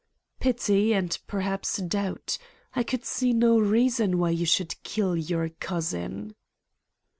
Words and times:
"Pity, 0.39 0.95
and 0.95 1.15
perhaps 1.27 1.77
doubt. 1.77 2.39
I 2.73 2.81
could 2.81 3.05
see 3.05 3.33
no 3.33 3.59
reason 3.59 4.17
why 4.17 4.31
you 4.31 4.47
should 4.47 4.81
kill 4.81 5.15
your 5.15 5.49
cousin." 5.49 6.33